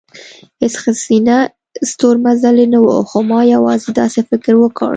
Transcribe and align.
هېڅ 0.61 0.73
ښځینه 0.83 1.35
ستورمزلې 1.91 2.65
نه 2.73 2.79
وه، 2.85 2.95
خو 3.09 3.17
ما 3.29 3.39
یوازې 3.55 3.89
داسې 3.99 4.19
فکر 4.29 4.53
وکړ، 4.59 4.89